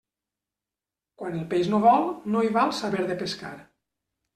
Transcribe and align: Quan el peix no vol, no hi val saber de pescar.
Quan 1.21 1.37
el 1.41 1.45
peix 1.53 1.71
no 1.75 1.83
vol, 1.85 2.11
no 2.33 2.45
hi 2.49 2.53
val 2.59 2.77
saber 2.83 3.09
de 3.15 3.23
pescar. 3.25 3.59